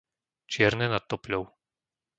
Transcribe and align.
Čierne 0.51 0.85
nad 0.93 1.03
Topľou 1.11 1.43